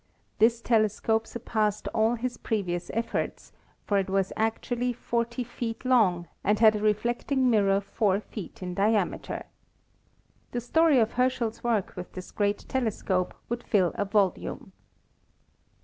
[0.39, 3.51] This telescope surpassed all his previous efforts,
[3.85, 8.73] for it was actually 40 feet long and had a reflecting mirror 4 feet in
[8.73, 9.45] diameter.
[10.53, 14.71] The story of Herschel's work with this great telescope would fill a volume.